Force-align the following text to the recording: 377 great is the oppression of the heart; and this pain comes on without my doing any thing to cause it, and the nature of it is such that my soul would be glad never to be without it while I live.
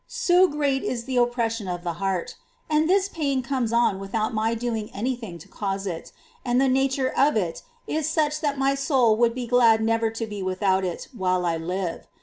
377 0.07 0.57
great 0.57 0.83
is 0.83 1.03
the 1.03 1.15
oppression 1.15 1.67
of 1.67 1.83
the 1.83 1.93
heart; 2.01 2.35
and 2.67 2.89
this 2.89 3.07
pain 3.07 3.43
comes 3.43 3.71
on 3.71 3.99
without 3.99 4.33
my 4.33 4.55
doing 4.55 4.89
any 4.95 5.15
thing 5.15 5.37
to 5.37 5.47
cause 5.47 5.85
it, 5.85 6.11
and 6.43 6.59
the 6.59 6.67
nature 6.67 7.13
of 7.15 7.37
it 7.37 7.61
is 7.85 8.09
such 8.09 8.41
that 8.41 8.57
my 8.57 8.73
soul 8.73 9.15
would 9.15 9.35
be 9.35 9.45
glad 9.45 9.79
never 9.79 10.09
to 10.09 10.25
be 10.25 10.41
without 10.41 10.83
it 10.83 11.07
while 11.15 11.45
I 11.45 11.55
live. 11.57 12.07